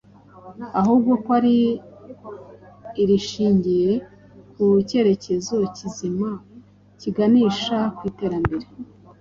Ahubwo 0.79 1.11
ko 1.23 1.29
ari 1.39 1.57
irishingiye 3.01 3.91
ku 4.53 4.63
kerekezo 4.89 5.55
kizima 5.75 6.29
kiganisha 7.01 7.77
ku 7.95 8.01
iterambere; 8.09 8.67